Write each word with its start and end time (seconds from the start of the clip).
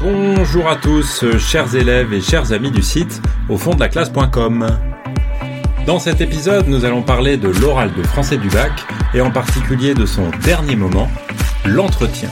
Bonjour 0.00 0.66
à 0.66 0.76
tous, 0.76 1.26
chers 1.36 1.74
élèves 1.76 2.14
et 2.14 2.22
chers 2.22 2.52
amis 2.54 2.70
du 2.70 2.80
site 2.80 3.20
au 3.50 3.58
fond 3.58 3.74
de 3.74 3.80
la 3.80 3.90
classe.com. 3.90 4.66
Dans 5.86 5.98
cet 5.98 6.22
épisode, 6.22 6.68
nous 6.68 6.86
allons 6.86 7.02
parler 7.02 7.36
de 7.36 7.48
l'oral 7.48 7.92
de 7.92 8.02
français 8.02 8.38
du 8.38 8.48
bac 8.48 8.72
et 9.12 9.20
en 9.20 9.30
particulier 9.30 9.92
de 9.92 10.06
son 10.06 10.30
dernier 10.42 10.74
moment, 10.74 11.06
l'entretien. 11.66 12.30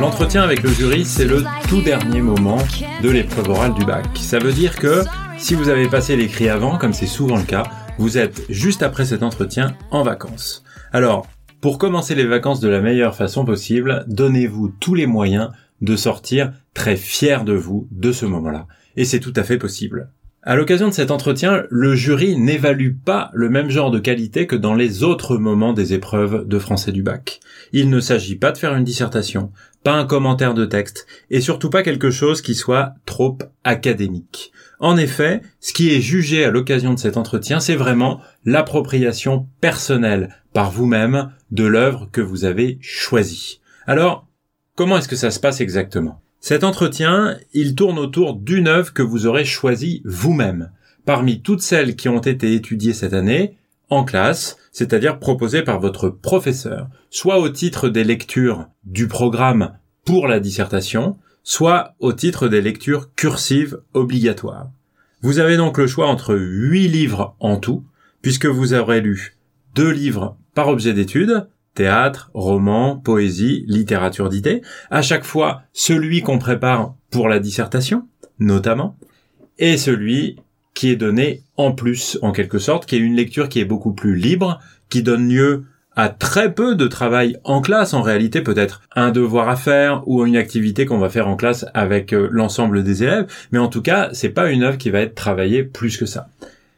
L'entretien 0.00 0.42
avec 0.42 0.62
le 0.62 0.70
jury, 0.70 1.04
c'est 1.04 1.26
le 1.26 1.44
tout 1.68 1.82
dernier 1.82 2.22
moment 2.22 2.58
de 3.02 3.10
l'épreuve 3.10 3.50
orale 3.50 3.74
du 3.74 3.84
bac. 3.84 4.06
Ça 4.14 4.38
veut 4.38 4.52
dire 4.54 4.76
que 4.76 5.04
si 5.36 5.52
vous 5.52 5.68
avez 5.68 5.88
passé 5.88 6.16
l'écrit 6.16 6.48
avant, 6.48 6.78
comme 6.78 6.94
c'est 6.94 7.04
souvent 7.04 7.36
le 7.36 7.42
cas, 7.42 7.64
vous 7.98 8.16
êtes 8.16 8.44
juste 8.48 8.82
après 8.82 9.04
cet 9.04 9.22
entretien 9.22 9.74
en 9.90 10.02
vacances. 10.02 10.64
Alors, 10.92 11.26
pour 11.60 11.78
commencer 11.78 12.14
les 12.14 12.26
vacances 12.26 12.60
de 12.60 12.68
la 12.68 12.80
meilleure 12.80 13.14
façon 13.14 13.44
possible, 13.44 14.04
donnez-vous 14.08 14.72
tous 14.80 14.94
les 14.94 15.06
moyens 15.06 15.50
de 15.82 15.94
sortir 15.94 16.52
très 16.74 16.96
fier 16.96 17.44
de 17.44 17.52
vous 17.52 17.86
de 17.90 18.12
ce 18.12 18.26
moment-là. 18.26 18.66
Et 18.96 19.04
c'est 19.04 19.20
tout 19.20 19.32
à 19.36 19.44
fait 19.44 19.58
possible. 19.58 20.10
À 20.42 20.56
l'occasion 20.56 20.88
de 20.88 20.94
cet 20.94 21.10
entretien, 21.10 21.64
le 21.68 21.94
jury 21.94 22.34
n'évalue 22.38 22.92
pas 23.04 23.30
le 23.34 23.50
même 23.50 23.68
genre 23.68 23.90
de 23.90 23.98
qualité 23.98 24.46
que 24.46 24.56
dans 24.56 24.72
les 24.72 25.02
autres 25.02 25.36
moments 25.36 25.74
des 25.74 25.92
épreuves 25.92 26.48
de 26.48 26.58
français 26.58 26.92
du 26.92 27.02
bac. 27.02 27.40
Il 27.72 27.90
ne 27.90 28.00
s'agit 28.00 28.36
pas 28.36 28.50
de 28.50 28.56
faire 28.56 28.74
une 28.74 28.84
dissertation, 28.84 29.52
pas 29.82 29.94
un 29.94 30.04
commentaire 30.04 30.54
de 30.54 30.64
texte, 30.64 31.06
et 31.30 31.40
surtout 31.40 31.70
pas 31.70 31.82
quelque 31.82 32.10
chose 32.10 32.42
qui 32.42 32.54
soit 32.54 32.94
trop 33.06 33.38
académique. 33.64 34.52
En 34.78 34.96
effet, 34.96 35.42
ce 35.60 35.72
qui 35.72 35.94
est 35.94 36.00
jugé 36.00 36.44
à 36.44 36.50
l'occasion 36.50 36.94
de 36.94 36.98
cet 36.98 37.16
entretien, 37.16 37.60
c'est 37.60 37.76
vraiment 37.76 38.20
l'appropriation 38.44 39.46
personnelle 39.60 40.36
par 40.52 40.70
vous-même 40.70 41.32
de 41.50 41.64
l'œuvre 41.64 42.08
que 42.10 42.20
vous 42.20 42.44
avez 42.44 42.78
choisie. 42.80 43.60
Alors, 43.86 44.26
comment 44.74 44.98
est-ce 44.98 45.08
que 45.08 45.16
ça 45.16 45.30
se 45.30 45.40
passe 45.40 45.60
exactement? 45.60 46.20
Cet 46.40 46.64
entretien, 46.64 47.36
il 47.52 47.74
tourne 47.74 47.98
autour 47.98 48.34
d'une 48.34 48.68
œuvre 48.68 48.94
que 48.94 49.02
vous 49.02 49.26
aurez 49.26 49.44
choisie 49.44 50.00
vous-même, 50.06 50.70
parmi 51.04 51.42
toutes 51.42 51.60
celles 51.60 51.96
qui 51.96 52.08
ont 52.08 52.20
été 52.20 52.54
étudiées 52.54 52.94
cette 52.94 53.12
année, 53.12 53.58
en 53.90 54.04
classe, 54.04 54.56
c'est-à-dire 54.72 55.18
proposées 55.18 55.62
par 55.62 55.80
votre 55.80 56.08
professeur, 56.08 56.88
soit 57.10 57.38
au 57.38 57.48
titre 57.48 57.88
des 57.88 58.04
lectures 58.04 58.68
du 58.84 59.08
programme 59.08 59.72
pour 60.04 60.28
la 60.28 60.40
dissertation, 60.40 61.18
soit 61.42 61.94
au 61.98 62.12
titre 62.12 62.48
des 62.48 62.62
lectures 62.62 63.14
cursives 63.14 63.80
obligatoires. 63.92 64.70
Vous 65.22 65.38
avez 65.38 65.56
donc 65.56 65.76
le 65.78 65.86
choix 65.86 66.06
entre 66.06 66.34
huit 66.34 66.88
livres 66.88 67.36
en 67.40 67.56
tout, 67.56 67.84
puisque 68.22 68.46
vous 68.46 68.74
aurez 68.74 69.00
lu 69.00 69.36
deux 69.74 69.90
livres 69.90 70.36
par 70.54 70.68
objet 70.68 70.92
d'étude, 70.92 71.48
théâtre, 71.74 72.30
roman, 72.34 72.96
poésie, 72.96 73.64
littérature 73.68 74.28
d'idées, 74.28 74.62
à 74.90 75.02
chaque 75.02 75.24
fois 75.24 75.62
celui 75.72 76.22
qu'on 76.22 76.38
prépare 76.38 76.94
pour 77.10 77.28
la 77.28 77.38
dissertation, 77.38 78.08
notamment, 78.38 78.96
et 79.58 79.76
celui 79.76 80.36
qui 80.74 80.90
est 80.90 80.96
donné 80.96 81.42
en 81.56 81.72
plus, 81.72 82.18
en 82.22 82.32
quelque 82.32 82.58
sorte, 82.58 82.86
qui 82.86 82.96
est 82.96 83.00
une 83.00 83.16
lecture 83.16 83.48
qui 83.48 83.60
est 83.60 83.64
beaucoup 83.64 83.92
plus 83.92 84.16
libre, 84.16 84.60
qui 84.88 85.02
donne 85.02 85.28
lieu 85.28 85.64
à 85.96 86.08
très 86.08 86.54
peu 86.54 86.76
de 86.76 86.86
travail 86.86 87.36
en 87.44 87.60
classe 87.60 87.94
en 87.94 88.02
réalité 88.02 88.42
peut-être 88.42 88.80
un 88.94 89.10
devoir 89.10 89.48
à 89.48 89.56
faire 89.56 90.02
ou 90.06 90.24
une 90.24 90.36
activité 90.36 90.86
qu'on 90.86 90.98
va 90.98 91.10
faire 91.10 91.28
en 91.28 91.36
classe 91.36 91.66
avec 91.74 92.14
euh, 92.14 92.28
l'ensemble 92.30 92.84
des 92.84 93.02
élèves 93.02 93.26
mais 93.50 93.58
en 93.58 93.68
tout 93.68 93.82
cas 93.82 94.08
c'est 94.12 94.30
pas 94.30 94.50
une 94.50 94.62
œuvre 94.62 94.78
qui 94.78 94.90
va 94.90 95.00
être 95.00 95.14
travaillée 95.14 95.64
plus 95.64 95.96
que 95.96 96.06
ça. 96.06 96.28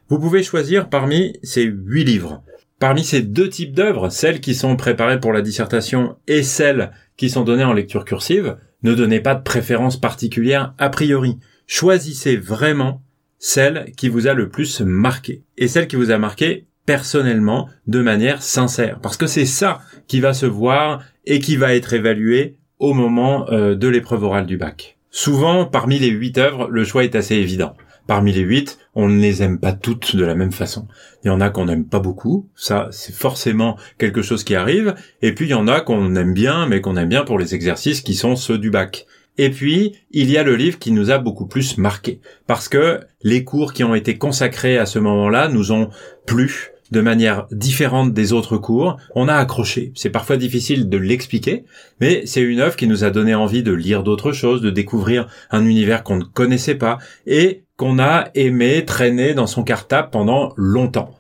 Vous 0.09 0.19
pouvez 0.19 0.43
choisir 0.43 0.89
parmi 0.89 1.39
ces 1.43 1.65
huit 1.65 2.05
livres. 2.05 2.43
Parmi 2.79 3.05
ces 3.05 3.23
deux 3.23 3.49
types 3.49 3.75
d'œuvres, 3.75 4.11
celles 4.11 4.41
qui 4.41 4.55
sont 4.55 4.77
préparées 4.77 5.21
pour 5.21 5.33
la 5.33 5.41
dissertation 5.41 6.17
et 6.27 6.43
celles 6.43 6.91
qui 7.17 7.31
sont 7.31 7.45
données 7.45 7.65
en 7.65 7.73
lecture 7.73 8.05
cursive, 8.05 8.57
ne 8.83 8.93
donnez 8.95 9.21
pas 9.21 9.37
de 9.37 9.43
préférence 9.43 9.99
particulière 9.99 10.75
a 10.79 10.89
priori. 10.89 11.39
Choisissez 11.67 12.37
vraiment 12.37 13.01
celle 13.43 13.93
qui 13.97 14.09
vous 14.09 14.29
a 14.29 14.35
le 14.35 14.49
plus 14.49 14.81
marqué. 14.81 15.43
Et 15.59 15.67
celle 15.67 15.89
qui 15.89 15.97
vous 15.97 16.13
a 16.13 16.19
marqué, 16.19 16.69
personnellement 16.87 17.69
de 17.89 18.01
manière 18.01 18.41
sincère 18.41 19.01
parce 19.01 19.17
que 19.17 19.27
c'est 19.27 19.47
ça 19.47 19.81
qui 20.07 20.21
va 20.21 20.33
se 20.33 20.47
voir 20.47 21.03
et 21.27 21.41
qui 21.41 21.57
va 21.57 21.75
être 21.75 21.93
évalué 21.93 22.57
au 22.79 22.95
moment 22.95 23.51
euh, 23.51 23.75
de 23.75 23.89
l'épreuve 23.89 24.23
orale 24.23 24.47
du 24.47 24.57
bac. 24.57 24.97
Souvent, 25.11 25.67
parmi 25.67 25.99
les 25.99 26.09
huit 26.09 26.39
œuvres, 26.39 26.69
le 26.69 26.85
choix 26.85 27.05
est 27.05 27.17
assez 27.17 27.35
évident. 27.35 27.75
Parmi 28.07 28.33
les 28.33 28.41
huit, 28.41 28.79
on 28.95 29.09
ne 29.09 29.21
les 29.21 29.43
aime 29.43 29.59
pas 29.59 29.73
toutes 29.73 30.15
de 30.15 30.25
la 30.25 30.35
même 30.37 30.53
façon. 30.53 30.87
Il 31.25 31.29
y 31.29 31.31
en 31.31 31.41
a 31.41 31.51
qu'on 31.51 31.67
n'aime 31.67 31.87
pas 31.87 32.01
beaucoup, 32.01 32.49
ça 32.55 32.89
c'est 32.91 33.15
forcément 33.15 33.77
quelque 33.99 34.23
chose 34.23 34.45
qui 34.45 34.55
arrive, 34.55 34.95
et 35.21 35.33
puis 35.35 35.47
il 35.47 35.51
y 35.51 35.55
en 35.55 35.69
a 35.69 35.81
qu'on 35.81 36.15
aime 36.17 36.35
bien, 36.35 36.67
mais 36.67 36.81
qu'on 36.81 36.97
aime 36.97 37.09
bien 37.09 37.25
pour 37.25 37.39
les 37.39 37.55
exercices 37.55 38.01
qui 38.03 38.15
sont 38.15 38.35
ceux 38.35 38.59
du 38.59 38.71
bac. 38.71 39.07
Et 39.39 39.51
puis, 39.51 39.95
il 40.11 40.31
y 40.31 40.37
a 40.37 40.43
le 40.43 40.57
livre 40.57 40.79
qui 40.79 40.93
nous 40.93 41.11
a 41.11 41.19
beaucoup 41.19 41.47
plus 41.47 41.79
marqué, 41.79 42.21
parce 42.47 42.69
que 42.69 43.01
les 43.23 43.45
cours 43.45 43.73
qui 43.73 43.85
ont 43.85 43.95
été 43.95 44.19
consacrés 44.19 44.79
à 44.79 44.87
ce 44.87 44.99
moment-là 44.99 45.49
nous 45.49 45.73
ont 45.73 45.89
plu, 46.27 46.73
de 46.93 47.01
manière 47.01 47.47
différente 47.51 48.13
des 48.13 48.35
autres 48.35 48.59
cours, 48.59 48.99
on 49.15 49.27
a 49.27 49.35
accroché. 49.35 49.93
C'est 49.95 50.11
parfois 50.11 50.37
difficile 50.37 50.91
de 50.91 50.99
l'expliquer, 50.99 51.65
mais 52.01 52.27
c'est 52.27 52.43
une 52.43 52.61
œuvre 52.61 52.77
qui 52.77 52.87
nous 52.87 53.03
a 53.03 53.11
donné 53.11 53.35
envie 53.35 53.63
de 53.63 53.73
lire 53.73 54.03
d'autres 54.03 54.33
choses, 54.33 54.61
de 54.61 54.69
découvrir 54.69 55.27
un 55.51 55.65
univers 55.65 56.05
qu'on 56.05 56.17
ne 56.17 56.25
connaissait 56.25 56.75
pas 56.75 56.99
et 57.27 57.65
qu'on 57.79 57.99
a 57.99 58.29
aimé 58.35 58.85
traîner 58.85 59.33
dans 59.33 59.47
son 59.47 59.65
cartable 59.65 60.11
pendant 60.11 60.53
longtemps. 60.57 61.17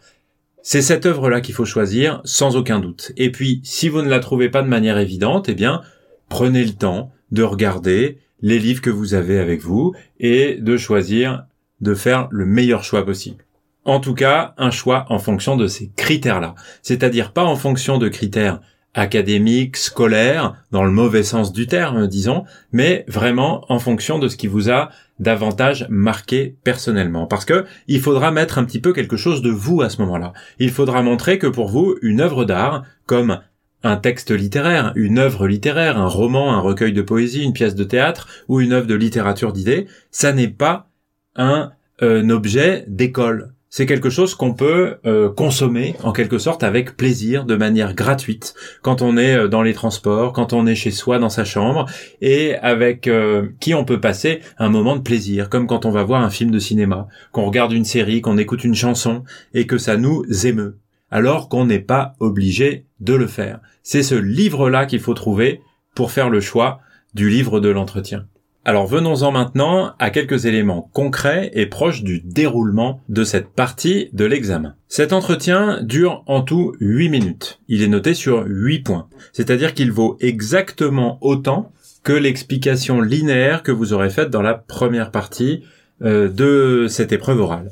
C'est 0.62 0.83
cette 0.83 1.06
œuvre-là 1.06 1.41
qu'il 1.41 1.55
faut 1.55 1.65
choisir, 1.65 2.21
sans 2.25 2.55
aucun 2.55 2.79
doute. 2.79 3.12
Et 3.17 3.33
puis, 3.33 3.62
si 3.65 3.89
vous 3.89 4.03
ne 4.03 4.11
la 4.11 4.21
trouvez 4.21 4.50
pas 4.50 4.62
de 4.62 4.69
manière 4.69 4.99
évidente, 4.99 5.49
eh 5.49 5.55
bien, 5.55 5.81
prenez 6.29 6.65
le 6.65 6.75
temps 6.75 7.11
de 7.32 7.43
regarder 7.43 8.19
les 8.41 8.59
livres 8.59 8.81
que 8.81 8.91
vous 8.91 9.15
avez 9.15 9.38
avec 9.38 9.62
vous 9.62 9.94
et 10.20 10.56
de 10.60 10.76
choisir 10.76 11.44
de 11.81 11.94
faire 11.94 12.28
le 12.31 12.47
meilleur 12.47 12.84
choix 12.84 13.04
possible. 13.04 13.44
En 13.84 13.98
tout 13.98 14.15
cas, 14.15 14.54
un 14.59 14.70
choix 14.70 15.06
en 15.09 15.19
fonction 15.19 15.56
de 15.56 15.66
ces 15.66 15.91
critères-là. 15.97 16.54
C'est-à-dire 16.82 17.32
pas 17.32 17.44
en 17.44 17.56
fonction 17.56 17.98
de 17.98 18.09
critères 18.09 18.60
académiques, 18.94 19.76
scolaires, 19.76 20.54
dans 20.70 20.84
le 20.84 20.91
mauvais 20.91 21.22
sens 21.22 21.53
du 21.53 21.66
terme, 21.66 22.06
disons, 22.06 22.44
mais 22.72 23.04
vraiment 23.09 23.64
en 23.72 23.78
fonction 23.78 24.19
de 24.19 24.28
ce 24.28 24.37
qui 24.37 24.47
vous 24.47 24.70
a 24.70 24.91
davantage 25.19 25.87
marqué 25.88 26.56
personnellement. 26.62 27.26
Parce 27.26 27.44
que 27.44 27.64
il 27.88 28.00
faudra 28.00 28.31
mettre 28.31 28.59
un 28.59 28.64
petit 28.64 28.81
peu 28.81 28.93
quelque 28.93 29.16
chose 29.16 29.43
de 29.43 29.50
vous 29.50 29.82
à 29.82 29.88
ce 29.88 30.00
moment-là. 30.03 30.32
Il 30.59 30.70
faudra 30.70 31.03
montrer 31.03 31.38
que 31.38 31.47
pour 31.47 31.69
vous, 31.69 31.97
une 32.03 32.20
œuvre 32.20 32.44
d'art, 32.44 32.84
comme 33.06 33.41
un 33.82 33.97
texte 33.97 34.31
littéraire, 34.31 34.93
une 34.97 35.19
œuvre 35.19 35.47
littéraire, 35.47 35.98
un 35.98 36.06
roman, 36.06 36.53
un 36.53 36.60
recueil 36.60 36.93
de 36.93 37.03
poésie, 37.03 37.43
une 37.43 37.53
pièce 37.53 37.75
de 37.75 37.84
théâtre 37.84 38.28
ou 38.48 38.60
une 38.60 38.72
œuvre 38.72 38.87
de 38.87 38.94
littérature 38.94 39.53
d'idées, 39.53 39.87
ça 40.10 40.32
n'est 40.32 40.48
pas 40.48 40.88
un, 41.37 41.72
un 42.00 42.31
objet 42.31 42.84
d'école. 42.88 43.53
C'est 43.75 43.87
quelque 43.87 44.10
chose 44.10 44.34
qu'on 44.34 44.53
peut 44.53 44.97
euh, 45.06 45.31
consommer 45.31 45.97
en 46.03 46.12
quelque 46.12 46.37
sorte 46.37 46.62
avec 46.62 46.94
plaisir, 46.94 47.47
de 47.47 47.56
manière 47.56 47.94
gratuite, 47.94 48.53
quand 48.82 49.00
on 49.00 49.16
est 49.16 49.34
euh, 49.34 49.48
dans 49.48 49.62
les 49.62 49.72
transports, 49.72 50.34
quand 50.34 50.53
on 50.53 50.66
est 50.66 50.75
chez 50.75 50.91
soi 50.91 51.19
dans 51.19 51.31
sa 51.31 51.47
chambre, 51.47 51.87
et 52.20 52.54
avec 52.56 53.09
euh, 53.09 53.49
qui 53.60 53.72
on 53.72 53.87
peut 53.87 53.99
passer 53.99 54.41
un 54.59 54.69
moment 54.69 54.94
de 54.94 55.00
plaisir, 55.00 55.49
comme 55.49 55.66
quand 55.66 55.87
on 55.87 55.91
va 55.91 56.04
voir 56.04 56.22
un 56.22 56.28
film 56.28 56.50
de 56.50 56.59
cinéma, 56.59 57.09
qu'on 57.32 57.47
regarde 57.47 57.72
une 57.72 57.87
série, 57.87 58.20
qu'on 58.20 58.37
écoute 58.37 58.62
une 58.62 58.75
chanson, 58.75 59.25
et 59.54 59.66
que 59.66 59.78
ça 59.78 59.97
nous 59.97 60.22
émeut, 60.47 60.76
alors 61.12 61.49
qu'on 61.49 61.67
n'est 61.67 61.78
pas 61.78 62.17
obligé 62.19 62.87
de 62.99 63.15
le 63.15 63.28
faire. 63.28 63.61
C'est 63.84 64.03
ce 64.03 64.17
livre-là 64.17 64.87
qu'il 64.87 65.00
faut 65.00 65.15
trouver 65.15 65.61
pour 65.95 66.11
faire 66.11 66.31
le 66.31 66.41
choix 66.41 66.81
du 67.15 67.28
livre 67.28 67.61
de 67.61 67.69
l'entretien. 67.69 68.27
Alors 68.65 68.87
venons-en 68.87 69.33
maintenant 69.33 69.93
à 69.99 70.11
quelques 70.11 70.47
éléments 70.47 70.89
concrets 70.93 71.50
et 71.53 71.67
proches 71.67 72.03
du 72.03 72.21
déroulement 72.21 73.00
de 73.09 73.25
cette 73.25 73.49
partie 73.49 74.09
de 74.12 74.25
l'examen. 74.25 74.76
Cet 74.88 75.12
entretien 75.12 75.82
dure 75.82 76.23
en 76.26 76.43
tout 76.43 76.73
8 76.81 77.09
minutes. 77.09 77.61
Il 77.69 77.82
est 77.82 77.88
noté 77.88 78.15
sur 78.15 78.44
8 78.47 78.81
points. 78.81 79.08
C'est-à-dire 79.32 79.75
qu'il 79.75 79.91
vaut 79.91 80.17
exactement 80.20 81.19
autant 81.23 81.73
que 82.05 82.12
l'explication 82.12 83.00
linéaire 83.00 83.62
que 83.62 83.73
vous 83.73 83.93
aurez 83.93 84.11
faite 84.11 84.31
dans 84.31 84.43
la 84.43 84.55
première 84.55 85.11
partie 85.11 85.65
euh, 86.03 86.29
de 86.29 86.87
cette 86.88 87.12
épreuve 87.12 87.41
orale. 87.41 87.70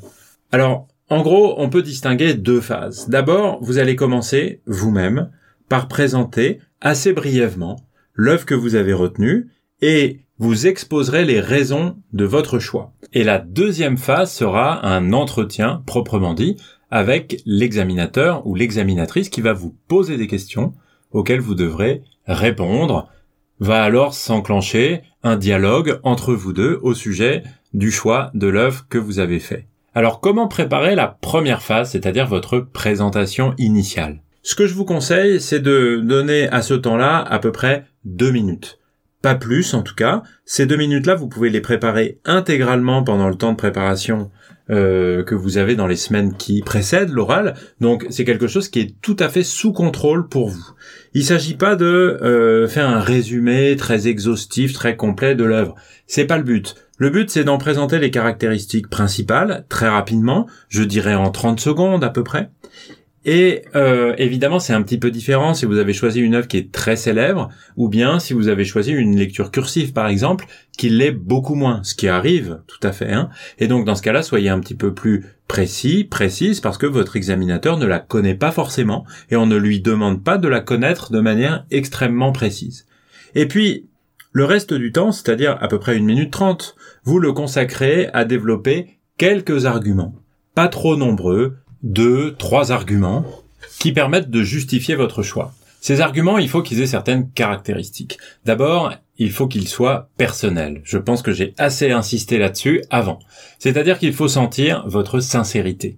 Alors, 0.51 0.87
en 1.11 1.23
gros, 1.23 1.55
on 1.57 1.69
peut 1.69 1.81
distinguer 1.81 2.35
deux 2.35 2.61
phases. 2.61 3.09
D'abord, 3.09 3.61
vous 3.61 3.79
allez 3.79 3.97
commencer 3.97 4.61
vous-même 4.65 5.29
par 5.67 5.89
présenter 5.89 6.59
assez 6.79 7.11
brièvement 7.11 7.75
l'œuvre 8.13 8.45
que 8.45 8.55
vous 8.55 8.75
avez 8.75 8.93
retenue 8.93 9.49
et 9.81 10.21
vous 10.39 10.67
exposerez 10.67 11.25
les 11.25 11.41
raisons 11.41 11.97
de 12.13 12.23
votre 12.23 12.59
choix. 12.59 12.93
Et 13.11 13.25
la 13.25 13.39
deuxième 13.39 13.97
phase 13.97 14.31
sera 14.31 14.87
un 14.87 15.11
entretien 15.11 15.83
proprement 15.85 16.33
dit 16.33 16.55
avec 16.91 17.41
l'examinateur 17.45 18.47
ou 18.47 18.55
l'examinatrice 18.55 19.27
qui 19.27 19.41
va 19.41 19.51
vous 19.51 19.75
poser 19.89 20.15
des 20.15 20.27
questions 20.27 20.73
auxquelles 21.11 21.41
vous 21.41 21.55
devrez 21.55 22.03
répondre. 22.25 23.09
Va 23.59 23.83
alors 23.83 24.13
s'enclencher 24.13 25.01
un 25.23 25.35
dialogue 25.35 25.99
entre 26.03 26.33
vous 26.33 26.53
deux 26.53 26.79
au 26.83 26.93
sujet 26.93 27.43
du 27.73 27.91
choix 27.91 28.31
de 28.33 28.47
l'œuvre 28.47 28.85
que 28.87 28.97
vous 28.97 29.19
avez 29.19 29.39
fait. 29.39 29.67
Alors 29.93 30.21
comment 30.21 30.47
préparer 30.47 30.95
la 30.95 31.07
première 31.07 31.61
phase, 31.61 31.91
c'est-à-dire 31.91 32.25
votre 32.25 32.59
présentation 32.59 33.53
initiale? 33.57 34.21
Ce 34.41 34.55
que 34.55 34.65
je 34.65 34.73
vous 34.73 34.85
conseille, 34.85 35.41
c'est 35.41 35.59
de 35.59 36.01
donner 36.01 36.47
à 36.47 36.61
ce 36.61 36.73
temps-là 36.73 37.17
à 37.17 37.39
peu 37.39 37.51
près 37.51 37.83
deux 38.05 38.31
minutes. 38.31 38.79
Pas 39.21 39.35
plus 39.35 39.73
en 39.73 39.83
tout 39.83 39.93
cas. 39.93 40.23
Ces 40.45 40.65
deux 40.65 40.77
minutes-là, 40.77 41.15
vous 41.15 41.27
pouvez 41.27 41.49
les 41.49 41.59
préparer 41.59 42.19
intégralement 42.23 43.03
pendant 43.03 43.27
le 43.27 43.35
temps 43.35 43.51
de 43.51 43.57
préparation 43.57 44.31
euh, 44.69 45.23
que 45.23 45.35
vous 45.35 45.57
avez 45.57 45.75
dans 45.75 45.87
les 45.87 45.97
semaines 45.97 46.37
qui 46.37 46.61
précèdent 46.61 47.11
l'oral. 47.11 47.55
Donc 47.81 48.07
c'est 48.09 48.23
quelque 48.23 48.47
chose 48.47 48.69
qui 48.69 48.79
est 48.79 48.95
tout 49.01 49.17
à 49.19 49.27
fait 49.27 49.43
sous 49.43 49.73
contrôle 49.73 50.29
pour 50.29 50.47
vous. 50.47 50.65
Il 51.13 51.25
s'agit 51.25 51.55
pas 51.55 51.75
de 51.75 51.85
euh, 51.85 52.67
faire 52.69 52.87
un 52.87 53.01
résumé 53.01 53.75
très 53.75 54.07
exhaustif, 54.07 54.71
très 54.71 54.95
complet 54.95 55.35
de 55.35 55.43
l'œuvre. 55.43 55.75
C'est 56.07 56.25
pas 56.25 56.37
le 56.37 56.43
but. 56.43 56.75
Le 57.01 57.09
but 57.09 57.31
c'est 57.31 57.43
d'en 57.43 57.57
présenter 57.57 57.97
les 57.97 58.11
caractéristiques 58.11 58.87
principales 58.87 59.65
très 59.69 59.89
rapidement, 59.89 60.45
je 60.69 60.83
dirais 60.83 61.15
en 61.15 61.31
30 61.31 61.59
secondes 61.59 62.03
à 62.03 62.11
peu 62.11 62.23
près. 62.23 62.51
Et 63.25 63.63
euh, 63.73 64.13
évidemment, 64.19 64.59
c'est 64.59 64.73
un 64.73 64.83
petit 64.83 64.99
peu 64.99 65.09
différent 65.09 65.55
si 65.55 65.65
vous 65.65 65.79
avez 65.79 65.93
choisi 65.93 66.19
une 66.19 66.35
œuvre 66.35 66.47
qui 66.47 66.57
est 66.57 66.71
très 66.71 66.95
célèbre, 66.95 67.49
ou 67.75 67.89
bien 67.89 68.19
si 68.19 68.33
vous 68.33 68.49
avez 68.49 68.65
choisi 68.65 68.91
une 68.91 69.15
lecture 69.15 69.49
cursive, 69.49 69.93
par 69.93 70.09
exemple, 70.09 70.45
qui 70.77 70.89
l'est 70.89 71.09
beaucoup 71.09 71.55
moins, 71.55 71.81
ce 71.81 71.95
qui 71.95 72.07
arrive 72.07 72.59
tout 72.67 72.87
à 72.87 72.91
fait. 72.91 73.11
Hein. 73.11 73.29
Et 73.57 73.67
donc, 73.67 73.83
dans 73.83 73.95
ce 73.95 74.03
cas-là, 74.03 74.21
soyez 74.21 74.49
un 74.49 74.59
petit 74.59 74.75
peu 74.75 74.93
plus 74.93 75.25
précis, 75.47 76.03
précise, 76.03 76.59
parce 76.59 76.77
que 76.77 76.85
votre 76.85 77.15
examinateur 77.15 77.77
ne 77.77 77.87
la 77.87 77.97
connaît 77.97 78.35
pas 78.35 78.51
forcément, 78.51 79.05
et 79.31 79.35
on 79.35 79.47
ne 79.47 79.57
lui 79.57 79.81
demande 79.81 80.23
pas 80.23 80.37
de 80.37 80.47
la 80.47 80.59
connaître 80.59 81.11
de 81.11 81.19
manière 81.19 81.65
extrêmement 81.71 82.31
précise. 82.31 82.85
Et 83.33 83.47
puis, 83.47 83.87
le 84.31 84.45
reste 84.45 84.73
du 84.73 84.91
temps, 84.91 85.11
c'est-à-dire 85.11 85.57
à 85.61 85.67
peu 85.67 85.79
près 85.79 85.97
une 85.97 86.05
minute 86.05 86.31
trente, 86.31 86.75
vous 87.03 87.19
le 87.19 87.33
consacrez 87.33 88.09
à 88.13 88.25
développer 88.25 88.99
quelques 89.17 89.65
arguments. 89.65 90.15
Pas 90.55 90.67
trop 90.67 90.95
nombreux, 90.95 91.57
deux, 91.83 92.35
trois 92.35 92.71
arguments 92.71 93.25
qui 93.79 93.91
permettent 93.91 94.29
de 94.29 94.43
justifier 94.43 94.95
votre 94.95 95.23
choix. 95.23 95.53
Ces 95.81 95.99
arguments, 95.99 96.37
il 96.37 96.47
faut 96.47 96.61
qu'ils 96.61 96.81
aient 96.81 96.87
certaines 96.87 97.31
caractéristiques. 97.31 98.19
D'abord, 98.45 98.93
il 99.17 99.31
faut 99.31 99.47
qu'ils 99.47 99.67
soient 99.67 100.09
personnels. 100.15 100.81
Je 100.83 100.99
pense 100.99 101.23
que 101.23 101.31
j'ai 101.31 101.55
assez 101.57 101.91
insisté 101.91 102.37
là-dessus 102.37 102.83
avant. 102.91 103.19
C'est-à-dire 103.57 103.97
qu'il 103.97 104.13
faut 104.13 104.27
sentir 104.27 104.83
votre 104.87 105.19
sincérité. 105.19 105.97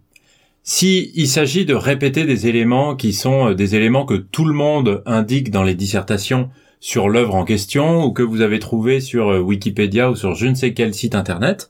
Si 0.66 1.12
il 1.16 1.28
s'agit 1.28 1.66
de 1.66 1.74
répéter 1.74 2.24
des 2.24 2.48
éléments 2.48 2.96
qui 2.96 3.12
sont 3.12 3.50
euh, 3.50 3.54
des 3.54 3.76
éléments 3.76 4.06
que 4.06 4.14
tout 4.14 4.46
le 4.46 4.54
monde 4.54 5.04
indique 5.06 5.52
dans 5.52 5.64
les 5.64 5.76
dissertations 5.76 6.50
sur 6.80 7.10
l'œuvre 7.10 7.36
en 7.36 7.44
question 7.44 8.06
ou 8.06 8.14
que 8.14 8.24
vous 8.24 8.40
avez 8.40 8.60
trouvé 8.60 9.02
sur 9.02 9.30
euh, 9.30 9.40
Wikipédia 9.40 10.10
ou 10.10 10.16
sur 10.16 10.36
je 10.36 10.48
ne 10.48 10.56
sais 10.56 10.74
quel 10.74 10.94
site 10.94 11.16
internet, 11.16 11.70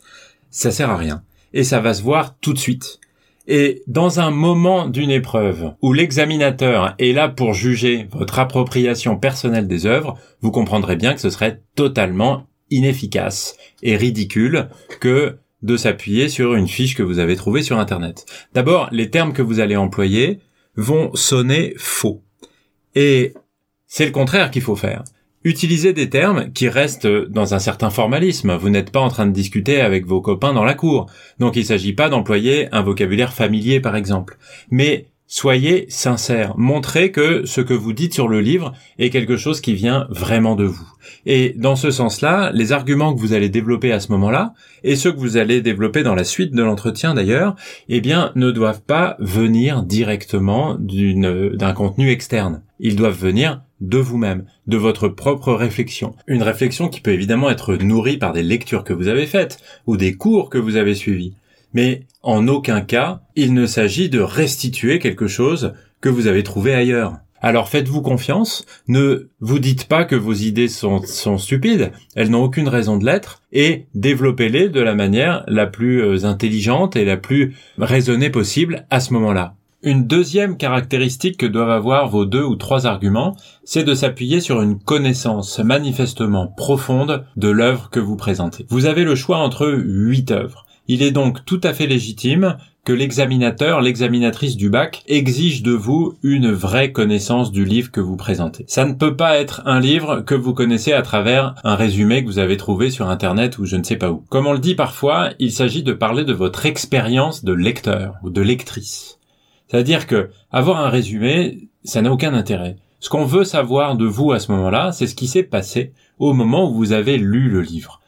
ça 0.52 0.70
sert 0.70 0.92
à 0.92 0.98
rien. 0.98 1.24
Et 1.54 1.64
ça 1.64 1.80
va 1.80 1.96
se 1.96 2.04
voir 2.04 2.38
tout 2.40 2.54
de 2.54 2.60
suite. 2.60 3.00
Et 3.48 3.82
dans 3.88 4.20
un 4.20 4.30
moment 4.30 4.88
d'une 4.88 5.10
épreuve 5.10 5.74
où 5.82 5.92
l'examinateur 5.92 6.94
est 7.00 7.14
là 7.14 7.30
pour 7.30 7.56
juger 7.56 8.08
votre 8.12 8.38
appropriation 8.38 9.18
personnelle 9.18 9.68
des 9.68 9.88
œuvres, 9.88 10.20
vous 10.42 10.52
comprendrez 10.52 10.98
bien 10.98 11.16
que 11.16 11.20
ce 11.20 11.32
serait 11.32 11.62
totalement 11.74 12.46
inefficace 12.70 13.58
et 13.82 13.98
ridicule 13.98 14.70
que 15.00 15.40
de 15.64 15.78
s'appuyer 15.78 16.30
sur 16.30 16.54
une 16.54 16.68
fiche 16.68 16.96
que 16.96 17.04
vous 17.04 17.20
avez 17.20 17.36
trouvée 17.36 17.64
sur 17.64 17.80
Internet. 17.80 18.26
D'abord, 18.54 18.90
les 18.92 19.10
termes 19.10 19.34
que 19.34 19.42
vous 19.42 19.60
allez 19.60 19.76
employer 19.76 20.40
vont 20.76 21.14
sonner 21.16 21.74
faux. 21.78 22.22
Et 22.96 23.34
c'est 23.88 24.06
le 24.06 24.12
contraire 24.12 24.52
qu'il 24.52 24.62
faut 24.62 24.76
faire. 24.76 25.04
Utilisez 25.46 25.92
des 25.92 26.10
termes 26.10 26.54
qui 26.54 26.70
restent 26.70 27.08
dans 27.08 27.54
un 27.54 27.60
certain 27.60 27.90
formalisme. 27.90 28.56
Vous 28.56 28.70
n'êtes 28.70 28.92
pas 28.92 29.02
en 29.02 29.10
train 29.10 29.26
de 29.26 29.34
discuter 29.34 29.82
avec 29.82 30.06
vos 30.06 30.22
copains 30.22 30.54
dans 30.54 30.64
la 30.64 30.74
cour. 30.74 31.08
Donc 31.40 31.56
il 31.58 31.60
ne 31.60 31.66
s'agit 31.66 31.94
pas 31.94 32.08
d'employer 32.08 32.70
un 32.74 32.82
vocabulaire 32.82 33.34
familier 33.34 33.82
par 33.82 33.96
exemple. 33.96 34.38
Mais 34.72 35.08
soyez 35.34 35.88
sincère. 35.90 36.54
Montrez 36.58 37.12
que 37.12 37.44
ce 37.46 37.60
que 37.60 37.74
vous 37.74 37.92
dites 37.92 38.14
sur 38.14 38.28
le 38.28 38.40
livre 38.40 38.72
est 39.00 39.10
quelque 39.10 39.36
chose 39.36 39.62
qui 39.62 39.74
vient 39.74 40.06
vraiment 40.12 40.56
de 40.56 40.64
vous. 40.64 40.88
Et 41.26 41.56
dans 41.58 41.76
ce 41.76 41.90
sens-là, 41.90 42.52
les 42.54 42.72
arguments 42.72 43.16
que 43.16 43.20
vous 43.20 43.34
allez 43.34 43.50
développer 43.50 43.92
à 43.92 44.00
ce 44.00 44.12
moment-là, 44.12 44.54
et 44.84 44.96
ceux 44.96 45.12
que 45.12 45.18
vous 45.18 45.38
allez 45.38 45.62
développer 45.62 46.04
dans 46.04 46.14
la 46.14 46.24
suite 46.24 46.54
de 46.54 46.62
l'entretien 46.62 47.16
d'ailleurs, 47.16 47.56
eh 47.90 48.00
bien, 48.00 48.32
ne 48.36 48.52
doivent 48.52 48.84
pas 48.84 49.18
venir 49.18 49.82
directement 49.82 50.78
d'un 50.80 51.74
contenu 51.74 52.12
externe. 52.12 52.62
Ils 52.80 52.96
doivent 52.96 53.20
venir 53.20 53.64
de 53.82 53.98
vous-même, 53.98 54.46
de 54.68 54.78
votre 54.78 55.08
propre 55.08 55.54
réflexion. 55.54 56.16
Une 56.28 56.44
réflexion 56.44 56.90
qui 56.90 57.02
peut 57.02 57.12
évidemment 57.12 57.50
être 57.50 57.74
nourrie 57.74 58.18
par 58.18 58.34
des 58.34 58.44
lectures 58.44 58.84
que 58.84 58.94
vous 58.94 59.08
avez 59.08 59.26
faites 59.26 59.58
ou 59.88 59.98
des 59.98 60.14
cours 60.14 60.52
que 60.52 60.60
vous 60.60 60.76
avez 60.76 60.94
suivis. 60.94 61.34
Mais 61.74 62.06
en 62.24 62.48
aucun 62.48 62.82
cas, 62.82 63.22
il 63.36 63.54
ne 63.54 63.66
s'agit 63.66 64.10
de 64.10 64.22
restituer 64.22 65.00
quelque 65.00 65.28
chose 65.28 65.74
que 66.02 66.10
vous 66.10 66.28
avez 66.28 66.44
trouvé 66.44 66.74
ailleurs. 66.74 67.18
Alors 67.42 67.68
faites-vous 67.68 68.02
confiance, 68.02 68.66
ne 68.88 69.28
vous 69.42 69.60
dites 69.60 69.90
pas 69.90 70.06
que 70.06 70.16
vos 70.16 70.32
idées 70.32 70.70
sont, 70.70 71.02
stupides, 71.38 71.92
elles 72.16 72.30
n'ont 72.30 72.44
aucune 72.44 72.70
raison 72.70 72.96
de 72.96 73.04
l'être, 73.04 73.42
et 73.52 73.88
développez-les 73.96 74.70
de 74.70 74.80
la 74.80 74.96
manière 74.96 75.44
la 75.48 75.68
plus 75.68 76.02
euh, 76.02 76.26
intelligente 76.26 76.96
et 76.96 77.04
la 77.04 77.18
plus 77.18 77.58
raisonnée 77.78 78.30
possible 78.30 78.86
à 78.90 79.02
ce 79.02 79.12
moment-là. 79.12 79.56
Une 79.82 80.08
deuxième 80.08 80.56
caractéristique 80.56 81.36
que 81.36 81.46
doivent 81.46 81.70
avoir 81.70 82.08
vos 82.08 82.24
deux 82.24 82.44
ou 82.44 82.56
trois 82.56 82.88
arguments, 82.88 83.36
c'est 83.66 83.84
de 83.84 83.94
s'appuyer 83.94 84.40
sur 84.40 84.62
une 84.62 84.80
connaissance 84.80 85.60
manifestement 85.60 86.48
profonde 86.48 87.26
de 87.36 87.50
l'œuvre 87.50 87.90
que 87.90 88.00
vous 88.00 88.16
présentez. 88.16 88.66
Vous 88.70 88.86
avez 88.86 89.04
le 89.04 89.16
choix 89.16 89.40
entre 89.40 89.68
huit 89.68 90.32
œuvres. 90.32 90.66
Il 90.88 91.02
est 91.02 91.12
donc 91.12 91.46
tout 91.46 91.62
à 91.64 91.74
fait 91.74 91.88
légitime 91.88 92.58
que 92.84 92.92
l'examinateur, 92.92 93.80
l'examinatrice 93.80 94.58
du 94.58 94.70
bac 94.70 95.04
exige 95.08 95.64
de 95.64 95.72
vous 95.72 96.18
une 96.22 96.52
vraie 96.52 96.92
connaissance 96.92 97.54
du 97.54 97.64
livre 97.64 97.92
que 97.92 98.02
vous 98.02 98.18
présentez. 98.18 98.66
Ça 98.68 98.84
ne 98.84 98.94
peut 98.94 99.16
pas 99.16 99.38
être 99.38 99.62
un 99.66 99.80
livre 99.80 100.20
que 100.22 100.36
vous 100.36 100.54
connaissez 100.54 100.92
à 100.92 101.02
travers 101.02 101.56
un 101.64 101.76
résumé 101.76 102.22
que 102.22 102.28
vous 102.28 102.40
avez 102.40 102.58
trouvé 102.58 102.90
sur 102.90 103.10
internet 103.10 103.58
ou 103.58 103.66
je 103.66 103.78
ne 103.78 103.84
sais 103.84 103.96
pas 103.96 104.12
où. 104.12 104.26
Comme 104.28 104.48
on 104.48 104.52
le 104.52 104.60
dit 104.60 104.76
parfois, 104.76 105.30
il 105.40 105.54
s'agit 105.54 105.84
de 105.84 105.94
parler 105.94 106.26
de 106.26 106.34
votre 106.34 106.66
expérience 106.66 107.46
de 107.46 107.54
lecteur 107.54 108.16
ou 108.22 108.30
de 108.30 108.42
lectrice. 108.42 109.20
C'est-à-dire 109.70 110.06
que 110.06 110.30
avoir 110.52 110.86
un 110.86 110.90
résumé, 110.90 111.70
ça 111.86 112.02
n'a 112.02 112.12
aucun 112.12 112.34
intérêt. 112.34 112.76
Ce 113.00 113.10
qu'on 113.10 113.26
veut 113.26 113.46
savoir 113.46 113.96
de 113.96 114.06
vous 114.06 114.34
à 114.34 114.40
ce 114.40 114.52
moment-là, 114.52 114.92
c'est 114.92 115.08
ce 115.08 115.16
qui 115.16 115.28
s'est 115.28 115.44
passé 115.44 115.94
au 116.20 116.34
moment 116.34 116.70
où 116.70 116.74
vous 116.74 116.92
avez 116.92 117.18
lu 117.18 117.50
le 117.50 117.62
livre. 117.62 118.02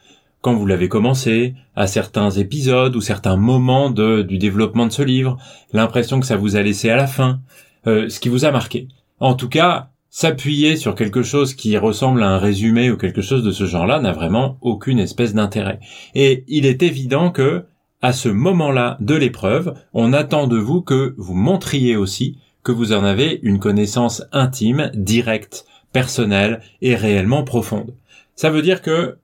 Quand 0.46 0.54
vous 0.54 0.68
l'avez 0.68 0.90
commencé, 0.90 1.56
à 1.76 1.88
certains 1.88 2.30
épisodes 2.30 2.96
ou 2.96 3.02
certains 3.02 3.36
moments 3.36 3.90
du 3.90 4.38
développement 4.38 4.86
de 4.86 4.92
ce 4.92 5.02
livre, 5.02 5.38
l'impression 5.74 6.20
que 6.20 6.28
ça 6.28 6.38
vous 6.38 6.56
a 6.56 6.62
laissé 6.62 6.92
à 6.92 6.96
la 6.96 7.08
fin, 7.08 7.40
euh, 7.88 8.10
ce 8.10 8.20
qui 8.20 8.30
vous 8.30 8.46
a 8.46 8.52
marqué. 8.52 8.88
En 9.20 9.34
tout 9.34 9.50
cas, 9.50 9.90
s'appuyer 10.12 10.76
sur 10.76 10.94
quelque 10.94 11.24
chose 11.24 11.56
qui 11.56 11.76
ressemble 11.80 12.22
à 12.22 12.30
un 12.30 12.38
résumé 12.38 12.92
ou 12.92 12.96
quelque 12.96 13.24
chose 13.24 13.44
de 13.44 13.50
ce 13.50 13.66
genre-là 13.66 14.00
n'a 14.00 14.12
vraiment 14.12 14.60
aucune 14.62 15.00
espèce 15.00 15.34
d'intérêt. 15.34 15.80
Et 16.14 16.44
il 16.48 16.68
est 16.68 16.84
évident 16.84 17.32
que 17.32 17.66
à 18.04 18.14
ce 18.14 18.30
moment-là 18.30 18.98
de 19.00 19.16
l'épreuve, 19.16 19.74
on 19.96 20.14
attend 20.14 20.46
de 20.46 20.58
vous 20.58 20.84
que 20.84 21.16
vous 21.18 21.34
montriez 21.34 21.96
aussi 21.96 22.38
que 22.62 22.72
vous 22.72 22.94
en 22.94 23.04
avez 23.04 23.40
une 23.42 23.58
connaissance 23.58 24.22
intime, 24.32 24.92
directe, 24.94 25.66
personnelle 25.92 26.62
et 26.84 26.94
réellement 26.94 27.44
profonde. 27.44 27.96
Ça 28.36 28.52
veut 28.52 28.62
dire 28.62 28.84
que, 28.84 29.18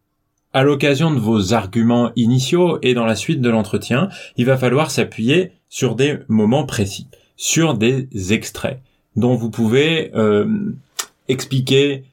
à 0.53 0.63
l'occasion 0.63 1.11
de 1.11 1.19
vos 1.19 1.53
arguments 1.53 2.11
initiaux 2.15 2.79
et 2.81 2.93
dans 2.93 3.05
la 3.05 3.15
suite 3.15 3.41
de 3.41 3.49
l'entretien, 3.49 4.09
il 4.37 4.45
va 4.45 4.57
falloir 4.57 4.91
s'appuyer 4.91 5.51
sur 5.69 5.95
des 5.95 6.17
moments 6.27 6.65
précis, 6.65 7.07
sur 7.37 7.73
des 7.73 8.07
extraits 8.33 8.81
dont 9.15 9.35
vous 9.35 9.49
pouvez 9.49 10.11
euh, 10.15 10.45
expliquer 11.27 12.03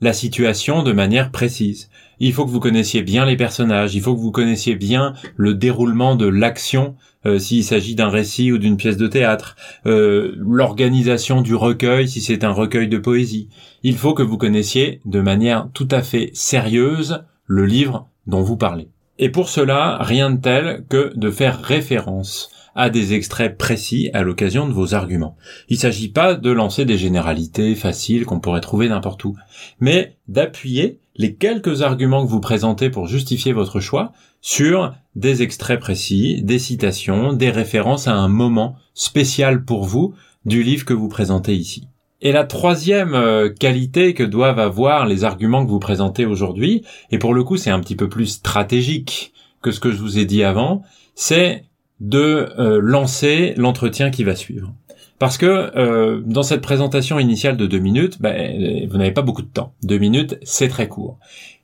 la 0.00 0.12
situation 0.12 0.82
de 0.82 0.92
manière 0.92 1.30
précise. 1.30 1.88
Il 2.18 2.32
faut 2.32 2.44
que 2.44 2.50
vous 2.50 2.60
connaissiez 2.60 3.02
bien 3.02 3.24
les 3.24 3.36
personnages, 3.36 3.94
il 3.94 4.02
faut 4.02 4.14
que 4.14 4.20
vous 4.20 4.30
connaissiez 4.30 4.74
bien 4.74 5.14
le 5.36 5.54
déroulement 5.54 6.16
de 6.16 6.26
l'action 6.26 6.96
euh, 7.26 7.38
s'il 7.38 7.64
s'agit 7.64 7.94
d'un 7.94 8.08
récit 8.08 8.52
ou 8.52 8.58
d'une 8.58 8.76
pièce 8.76 8.96
de 8.96 9.06
théâtre, 9.06 9.56
euh, 9.86 10.34
l'organisation 10.38 11.42
du 11.42 11.54
recueil 11.54 12.08
si 12.08 12.20
c'est 12.20 12.44
un 12.44 12.52
recueil 12.52 12.88
de 12.88 12.98
poésie. 12.98 13.48
Il 13.82 13.96
faut 13.96 14.14
que 14.14 14.22
vous 14.22 14.38
connaissiez 14.38 15.00
de 15.04 15.20
manière 15.20 15.68
tout 15.74 15.88
à 15.90 16.02
fait 16.02 16.30
sérieuse 16.34 17.24
le 17.46 17.66
livre 17.66 18.08
dont 18.26 18.42
vous 18.42 18.56
parlez. 18.56 18.88
Et 19.18 19.30
pour 19.30 19.48
cela, 19.48 19.98
rien 20.00 20.30
de 20.30 20.40
tel 20.40 20.84
que 20.88 21.12
de 21.16 21.30
faire 21.30 21.62
référence 21.62 22.50
à 22.74 22.90
des 22.90 23.14
extraits 23.14 23.56
précis 23.56 24.10
à 24.12 24.22
l'occasion 24.22 24.68
de 24.68 24.72
vos 24.72 24.94
arguments. 24.94 25.36
Il 25.68 25.76
ne 25.76 25.80
s'agit 25.80 26.10
pas 26.10 26.34
de 26.34 26.50
lancer 26.50 26.84
des 26.84 26.98
généralités 26.98 27.74
faciles 27.74 28.26
qu'on 28.26 28.38
pourrait 28.38 28.60
trouver 28.60 28.88
n'importe 28.88 29.24
où, 29.24 29.34
mais 29.80 30.16
d'appuyer 30.28 31.00
les 31.16 31.34
quelques 31.34 31.80
arguments 31.80 32.24
que 32.24 32.30
vous 32.30 32.40
présentez 32.40 32.90
pour 32.90 33.06
justifier 33.06 33.54
votre 33.54 33.80
choix 33.80 34.12
sur 34.42 34.94
des 35.14 35.42
extraits 35.42 35.80
précis, 35.80 36.42
des 36.42 36.58
citations, 36.58 37.32
des 37.32 37.50
références 37.50 38.06
à 38.06 38.14
un 38.14 38.28
moment 38.28 38.76
spécial 38.92 39.64
pour 39.64 39.84
vous 39.84 40.14
du 40.44 40.62
livre 40.62 40.84
que 40.84 40.92
vous 40.92 41.08
présentez 41.08 41.54
ici. 41.54 41.88
Et 42.22 42.32
la 42.32 42.44
troisième 42.44 43.14
euh, 43.14 43.50
qualité 43.50 44.14
que 44.14 44.22
doivent 44.22 44.58
avoir 44.58 45.06
les 45.06 45.24
arguments 45.24 45.64
que 45.64 45.70
vous 45.70 45.78
présentez 45.78 46.24
aujourd'hui, 46.24 46.82
et 47.10 47.18
pour 47.18 47.34
le 47.34 47.44
coup 47.44 47.56
c'est 47.56 47.70
un 47.70 47.80
petit 47.80 47.96
peu 47.96 48.08
plus 48.08 48.26
stratégique 48.26 49.32
que 49.62 49.70
ce 49.70 49.80
que 49.80 49.90
je 49.90 49.98
vous 49.98 50.18
ai 50.18 50.24
dit 50.24 50.42
avant, 50.42 50.82
c'est 51.14 51.64
de 52.00 52.48
euh, 52.58 52.80
lancer 52.82 53.54
l'entretien 53.56 54.10
qui 54.10 54.24
va 54.24 54.34
suivre. 54.34 54.72
Parce 55.18 55.38
que 55.38 55.46
euh, 55.46 56.20
dans 56.26 56.42
cette 56.42 56.60
présentation 56.60 57.18
initiale 57.18 57.56
de 57.56 57.66
deux 57.66 57.78
minutes, 57.78 58.20
ben, 58.20 58.86
vous 58.88 58.98
n'avez 58.98 59.12
pas 59.12 59.22
beaucoup 59.22 59.42
de 59.42 59.48
temps. 59.48 59.72
Deux 59.82 59.98
minutes, 59.98 60.38
c'est 60.42 60.68
très 60.68 60.88
court. 60.88 61.18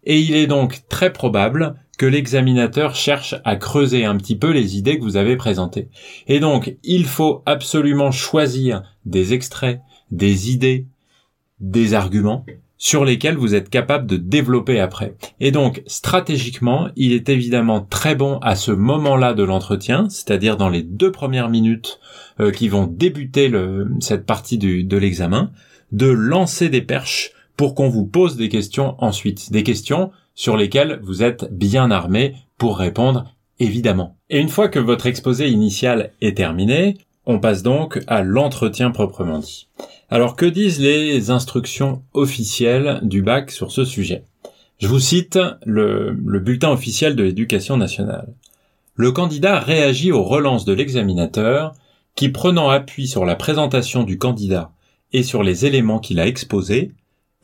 Et 0.05 0.19
il 0.19 0.35
est 0.35 0.47
donc 0.47 0.81
très 0.89 1.13
probable 1.13 1.75
que 1.99 2.07
l'examinateur 2.07 2.95
cherche 2.95 3.35
à 3.45 3.57
creuser 3.57 4.05
un 4.05 4.17
petit 4.17 4.37
peu 4.37 4.51
les 4.51 4.77
idées 4.77 4.99
que 4.99 5.05
vous 5.05 5.17
avez 5.17 5.37
présentées. 5.37 5.89
Et 6.27 6.41
donc, 6.41 6.77
il 6.83 7.05
faut 7.05 7.43
absolument 7.45 8.11
choisir 8.11 8.83
des 9.05 9.35
extraits, 9.35 9.81
des 10.13 10.53
idées, 10.53 10.87
des 11.59 11.95
arguments 11.95 12.45
sur 12.79 13.05
lesquels 13.05 13.37
vous 13.37 13.55
êtes 13.55 13.71
capable 13.71 14.07
de 14.07 14.17
développer 14.17 14.81
après. 14.81 15.15
Et 15.39 15.53
donc, 15.53 15.83
stratégiquement, 15.87 16.89
il 16.97 17.13
est 17.13 17.29
évidemment 17.29 17.81
très 17.81 18.17
bon 18.17 18.39
à 18.39 18.57
ce 18.57 18.73
moment-là 18.73 19.35
de 19.35 19.45
l'entretien, 19.45 20.09
c'est-à-dire 20.09 20.57
dans 20.57 20.69
les 20.69 20.83
deux 20.83 21.13
premières 21.13 21.49
minutes 21.49 22.01
euh, 22.41 22.51
qui 22.51 22.69
vont 22.69 22.89
débuter 22.89 23.49
le, 23.49 23.89
cette 24.01 24.27
partie 24.27 24.59
de 24.59 24.97
l'examen, 24.97 25.53
de 25.93 26.09
lancer 26.09 26.69
des 26.69 26.83
perches 26.83 27.33
pour 27.57 27.77
qu'on 27.77 27.89
vous 27.89 28.05
pose 28.05 28.37
des 28.37 28.49
questions 28.49 28.97
ensuite. 28.99 29.53
Des 29.53 29.63
questions 29.63 30.11
sur 30.35 30.57
lesquelles 30.57 30.99
vous 31.05 31.23
êtes 31.23 31.53
bien 31.53 31.91
armé 31.93 32.35
pour 32.59 32.79
répondre, 32.79 33.33
évidemment. 33.61 34.17
Et 34.29 34.41
une 34.41 34.49
fois 34.49 34.69
que 34.69 34.81
votre 34.81 35.07
exposé 35.07 35.49
initial 35.49 36.11
est 36.21 36.37
terminé, 36.37 36.97
on 37.27 37.39
passe 37.39 37.63
donc 37.63 38.01
à 38.07 38.23
l'entretien 38.23 38.91
proprement 38.91 39.39
dit. 39.39 39.69
Alors 40.11 40.37
que 40.37 40.47
disent 40.47 40.81
les 40.81 41.31
instructions 41.31 42.03
officielles 42.13 43.01
du 43.03 43.23
bac 43.23 43.51
sur 43.51 43.73
ce 43.73 43.85
sujet? 43.85 44.25
Je 44.79 44.89
vous 44.89 45.01
cite 45.01 45.39
le, 45.65 46.11
bulletin 46.13 46.71
officiel 46.71 47.15
de 47.15 47.23
l'éducation 47.23 47.77
nationale. 47.77 48.35
Le 48.97 49.13
candidat 49.13 49.61
réagit 49.61 50.11
aux 50.11 50.25
relances 50.25 50.65
de 50.65 50.73
l'examinateur 50.73 51.73
qui, 52.17 52.29
prenant 52.29 52.69
appui 52.69 53.07
sur 53.07 53.25
la 53.25 53.37
présentation 53.37 54.03
du 54.03 54.19
candidat 54.19 54.73
et 55.13 55.23
sur 55.23 55.43
les 55.43 55.67
éléments 55.67 56.01
qu'il 56.01 56.19
a 56.19 56.27
exposés, 56.27 56.91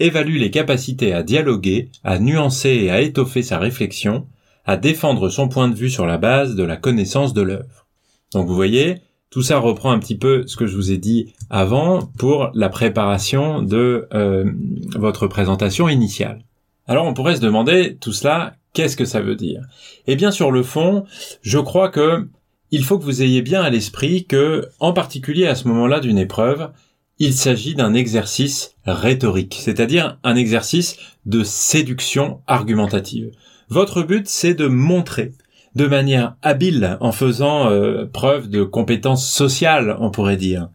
évalue 0.00 0.38
les 0.38 0.50
capacités 0.50 1.12
à 1.12 1.22
dialoguer, 1.22 1.90
à 2.02 2.18
nuancer 2.18 2.70
et 2.70 2.90
à 2.90 3.00
étoffer 3.00 3.42
sa 3.42 3.58
réflexion, 3.58 4.26
à 4.66 4.76
défendre 4.76 5.30
son 5.30 5.48
point 5.48 5.68
de 5.68 5.74
vue 5.74 5.90
sur 5.90 6.06
la 6.06 6.18
base 6.18 6.54
de 6.54 6.64
la 6.64 6.76
connaissance 6.76 7.34
de 7.34 7.42
l'œuvre. 7.42 7.86
Donc 8.32 8.46
vous 8.46 8.54
voyez, 8.54 8.96
tout 9.30 9.42
ça 9.42 9.58
reprend 9.58 9.90
un 9.90 9.98
petit 9.98 10.16
peu 10.16 10.46
ce 10.46 10.56
que 10.56 10.66
je 10.66 10.74
vous 10.74 10.90
ai 10.90 10.98
dit 10.98 11.34
avant 11.50 12.10
pour 12.18 12.50
la 12.54 12.68
préparation 12.68 13.62
de 13.62 14.08
euh, 14.14 14.50
votre 14.94 15.26
présentation 15.26 15.88
initiale. 15.88 16.44
Alors 16.86 17.06
on 17.06 17.14
pourrait 17.14 17.36
se 17.36 17.40
demander 17.40 17.96
tout 18.00 18.12
cela, 18.12 18.56
qu'est-ce 18.72 18.96
que 18.96 19.04
ça 19.04 19.20
veut 19.20 19.36
dire? 19.36 19.62
Eh 20.06 20.16
bien 20.16 20.30
sur 20.30 20.50
le 20.50 20.62
fond, 20.62 21.04
je 21.42 21.58
crois 21.58 21.90
que 21.90 22.28
il 22.70 22.84
faut 22.84 22.98
que 22.98 23.04
vous 23.04 23.22
ayez 23.22 23.40
bien 23.40 23.62
à 23.62 23.70
l'esprit 23.70 24.26
que, 24.26 24.68
en 24.78 24.92
particulier 24.92 25.46
à 25.46 25.54
ce 25.54 25.68
moment-là 25.68 26.00
d'une 26.00 26.18
épreuve, 26.18 26.70
il 27.18 27.32
s'agit 27.32 27.74
d'un 27.74 27.94
exercice 27.94 28.74
rhétorique, 28.84 29.58
c'est-à-dire 29.60 30.18
un 30.22 30.36
exercice 30.36 30.96
de 31.26 31.42
séduction 31.42 32.40
argumentative. 32.46 33.30
Votre 33.70 34.02
but, 34.02 34.28
c'est 34.28 34.54
de 34.54 34.66
montrer, 34.66 35.32
de 35.78 35.86
manière 35.86 36.34
habile 36.42 36.98
en 37.00 37.12
faisant 37.12 37.70
euh, 37.70 38.04
preuve 38.04 38.50
de 38.50 38.64
compétences 38.64 39.30
sociales, 39.30 39.96
on 40.00 40.10
pourrait 40.10 40.36
dire, 40.36 40.70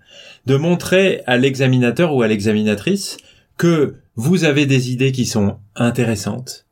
de 0.45 0.55
montrer 0.55 1.21
à 1.27 1.35
l'examinateur 1.35 2.15
ou 2.15 2.21
à 2.21 2.27
l'examinatrice 2.29 3.17
que 3.57 3.95
vous 4.15 4.45
avez 4.45 4.65
des 4.65 4.91
idées 4.91 5.11
qui 5.11 5.25
sont 5.25 5.57
intéressantes, 5.75 6.67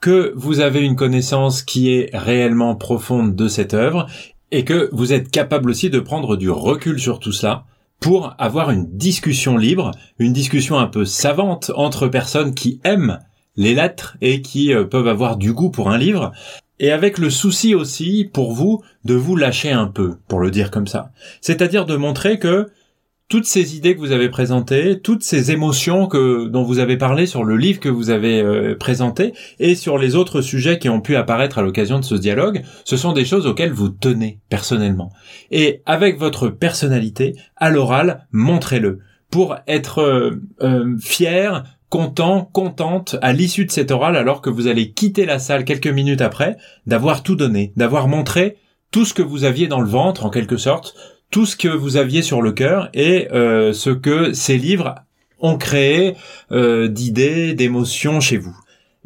que 0.00 0.32
vous 0.36 0.60
avez 0.60 0.80
une 0.80 0.96
connaissance 0.96 1.62
qui 1.62 1.92
est 1.92 2.08
réellement 2.14 2.76
profonde 2.76 3.36
de 3.36 3.46
cette 3.46 3.74
œuvre 3.74 4.06
et 4.50 4.64
que 4.64 4.88
vous 4.92 5.12
êtes 5.12 5.30
capable 5.30 5.68
aussi 5.68 5.90
de 5.90 6.00
prendre 6.00 6.36
du 6.36 6.48
recul 6.48 6.98
sur 6.98 7.20
tout 7.20 7.32
cela 7.32 7.66
pour 8.00 8.34
avoir 8.38 8.70
une 8.70 8.86
discussion 8.96 9.58
libre, 9.58 9.90
une 10.18 10.32
discussion 10.32 10.78
un 10.78 10.86
peu 10.86 11.04
savante 11.04 11.70
entre 11.74 12.08
personnes 12.08 12.54
qui 12.54 12.80
aiment 12.84 13.18
les 13.56 13.74
lettres 13.74 14.16
et 14.22 14.40
qui 14.40 14.72
euh, 14.72 14.84
peuvent 14.84 15.08
avoir 15.08 15.36
du 15.36 15.52
goût 15.52 15.70
pour 15.70 15.90
un 15.90 15.98
livre, 15.98 16.32
et 16.78 16.92
avec 16.92 17.18
le 17.18 17.30
souci 17.30 17.74
aussi 17.74 18.28
pour 18.32 18.52
vous 18.52 18.82
de 19.04 19.14
vous 19.14 19.36
lâcher 19.36 19.70
un 19.70 19.86
peu, 19.86 20.16
pour 20.28 20.40
le 20.40 20.50
dire 20.50 20.70
comme 20.70 20.86
ça. 20.86 21.10
C'est-à-dire 21.40 21.86
de 21.86 21.96
montrer 21.96 22.38
que 22.38 22.68
toutes 23.28 23.46
ces 23.46 23.76
idées 23.76 23.96
que 23.96 24.00
vous 24.00 24.12
avez 24.12 24.28
présentées, 24.28 25.00
toutes 25.00 25.24
ces 25.24 25.50
émotions 25.50 26.06
que 26.06 26.46
dont 26.46 26.62
vous 26.62 26.78
avez 26.78 26.96
parlé 26.96 27.26
sur 27.26 27.42
le 27.42 27.56
livre 27.56 27.80
que 27.80 27.88
vous 27.88 28.10
avez 28.10 28.40
euh, 28.40 28.76
présenté 28.76 29.32
et 29.58 29.74
sur 29.74 29.98
les 29.98 30.14
autres 30.14 30.42
sujets 30.42 30.78
qui 30.78 30.88
ont 30.88 31.00
pu 31.00 31.16
apparaître 31.16 31.58
à 31.58 31.62
l'occasion 31.62 31.98
de 31.98 32.04
ce 32.04 32.14
dialogue, 32.14 32.62
ce 32.84 32.96
sont 32.96 33.12
des 33.12 33.24
choses 33.24 33.46
auxquelles 33.46 33.72
vous 33.72 33.88
tenez 33.88 34.38
personnellement. 34.48 35.10
Et 35.50 35.82
avec 35.86 36.18
votre 36.18 36.48
personnalité, 36.48 37.34
à 37.56 37.70
l'oral, 37.70 38.26
montrez-le 38.30 39.00
pour 39.30 39.56
être 39.66 39.98
euh, 39.98 40.40
euh, 40.62 40.96
fier 41.00 41.64
content, 41.96 42.44
contente 42.52 43.16
à 43.22 43.32
l'issue 43.32 43.64
de 43.64 43.70
cet 43.70 43.90
oral 43.90 44.16
alors 44.16 44.42
que 44.42 44.50
vous 44.50 44.66
allez 44.66 44.90
quitter 44.90 45.24
la 45.24 45.38
salle 45.38 45.64
quelques 45.64 45.86
minutes 45.86 46.20
après, 46.20 46.58
d'avoir 46.86 47.22
tout 47.22 47.36
donné, 47.36 47.72
d'avoir 47.74 48.06
montré 48.06 48.58
tout 48.90 49.06
ce 49.06 49.14
que 49.14 49.22
vous 49.22 49.44
aviez 49.44 49.66
dans 49.66 49.80
le 49.80 49.88
ventre 49.88 50.26
en 50.26 50.28
quelque 50.28 50.58
sorte, 50.58 50.94
tout 51.30 51.46
ce 51.46 51.56
que 51.56 51.68
vous 51.68 51.96
aviez 51.96 52.20
sur 52.20 52.42
le 52.42 52.52
cœur 52.52 52.90
et 52.92 53.32
euh, 53.32 53.72
ce 53.72 53.88
que 53.88 54.34
ces 54.34 54.58
livres 54.58 54.94
ont 55.38 55.56
créé 55.56 56.16
euh, 56.52 56.86
d'idées, 56.86 57.54
d'émotions 57.54 58.20
chez 58.20 58.36
vous. 58.36 58.54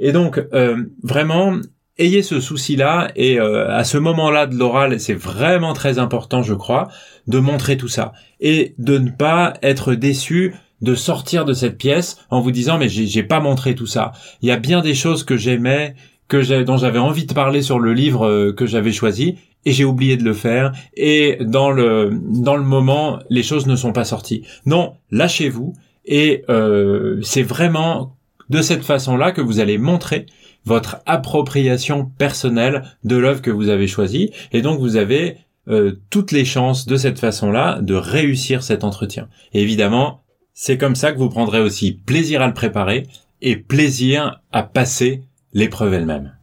Et 0.01 0.11
donc 0.11 0.45
euh, 0.53 0.83
vraiment 1.05 1.61
ayez 1.97 2.23
ce 2.25 2.41
souci-là 2.41 3.13
et 3.15 3.39
à 3.39 3.85
ce 3.85 3.99
moment-là 3.99 4.49
de 4.49 4.57
l'oral, 4.57 4.99
c'est 4.99 5.15
vraiment 5.15 5.75
très 5.75 6.01
important, 6.01 6.43
je 6.43 6.55
crois, 6.55 6.89
de 7.29 7.39
montrer 7.39 7.77
tout 7.77 7.89
ça 7.89 8.15
et 8.41 8.75
de 8.79 8.99
ne 8.99 9.11
pas 9.11 9.53
être 9.63 9.95
déçu 9.95 10.57
de 10.81 10.95
sortir 10.95 11.45
de 11.45 11.53
cette 11.53 11.79
pièce 11.79 12.17
en 12.31 12.41
vous 12.41 12.51
disant 12.51 12.79
mais 12.79 12.89
j'ai 12.89 13.23
pas 13.23 13.41
montré 13.41 13.75
tout 13.75 13.87
ça. 13.87 14.13
Il 14.43 14.49
y 14.49 14.53
a 14.53 14.57
bien 14.57 14.81
des 14.81 14.95
choses 14.95 15.25
que 15.25 15.37
j'aimais, 15.37 15.95
que 16.29 16.63
dont 16.63 16.77
j'avais 16.77 16.99
envie 16.99 17.27
de 17.27 17.35
parler 17.35 17.63
sur 17.63 17.79
le 17.79 17.93
livre 17.93 18.27
euh, 18.27 18.53
que 18.53 18.67
j'avais 18.67 18.93
choisi 18.93 19.37
et 19.67 19.73
j'ai 19.73 19.85
oublié 19.85 20.17
de 20.17 20.25
le 20.25 20.33
faire 20.33 20.73
et 20.95 21.39
dans 21.41 21.71
le 21.71 22.19
dans 22.25 22.57
le 22.57 22.63
moment 22.63 23.19
les 23.29 23.43
choses 23.43 23.67
ne 23.67 23.77
sont 23.77 23.93
pas 23.93 24.05
sorties. 24.05 24.43
Non, 24.65 24.95
lâchez-vous 25.11 25.75
et 26.07 26.45
euh, 26.49 27.21
c'est 27.23 27.43
vraiment 27.43 28.17
de 28.49 28.63
cette 28.63 28.85
façon-là 28.85 29.33
que 29.33 29.41
vous 29.41 29.61
allez 29.61 29.79
montrer 29.79 30.27
votre 30.65 30.99
appropriation 31.07 32.07
personnelle 32.19 32.85
de 33.05 33.17
l'œuvre 33.17 33.43
que 33.43 33.51
vous 33.51 33.69
avez 33.69 33.87
choisie 33.87 34.31
et 34.53 34.63
donc 34.63 34.81
vous 34.81 34.97
avez 34.97 35.37
euh, 35.69 36.01
toutes 36.11 36.33
les 36.33 36.45
chances 36.45 36.87
de 36.87 36.97
cette 36.97 37.19
façon-là 37.19 37.81
de 37.81 37.95
réussir 37.95 38.63
cet 38.63 38.83
entretien. 38.83 39.29
Et 39.53 39.63
évidemment, 39.63 40.23
c'est 40.63 40.77
comme 40.77 40.95
ça 40.95 41.11
que 41.11 41.17
vous 41.17 41.31
prendrez 41.31 41.59
aussi 41.59 41.93
plaisir 41.93 42.43
à 42.43 42.47
le 42.47 42.53
préparer 42.53 43.07
et 43.41 43.57
plaisir 43.57 44.43
à 44.53 44.63
passer 44.63 45.23
l'épreuve 45.55 45.95
elle-même. 45.95 46.37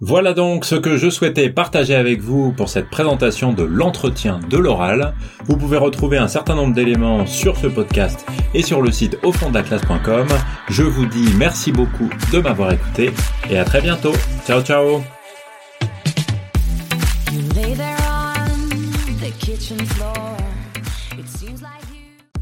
Voilà 0.00 0.32
donc 0.32 0.64
ce 0.64 0.76
que 0.76 0.96
je 0.96 1.10
souhaitais 1.10 1.50
partager 1.50 1.96
avec 1.96 2.20
vous 2.20 2.52
pour 2.52 2.68
cette 2.68 2.90
présentation 2.90 3.52
de 3.52 3.64
l'entretien 3.64 4.38
de 4.48 4.56
l'oral. 4.58 5.14
Vous 5.44 5.56
pouvez 5.56 5.76
retrouver 5.76 6.18
un 6.18 6.28
certain 6.28 6.54
nombre 6.54 6.72
d'éléments 6.72 7.26
sur 7.26 7.56
ce 7.56 7.66
podcast 7.66 8.24
et 8.54 8.62
sur 8.62 8.80
le 8.80 8.92
site 8.92 9.18
au 9.24 9.32
fond 9.32 9.50
de. 9.50 10.28
Je 10.68 10.84
vous 10.84 11.06
dis 11.06 11.30
merci 11.36 11.72
beaucoup 11.72 12.08
de 12.32 12.38
m'avoir 12.38 12.70
écouté 12.70 13.10
et 13.50 13.58
à 13.58 13.64
très 13.64 13.80
bientôt. 13.80 14.12
Ciao 14.46 14.62
ciao 14.62 15.02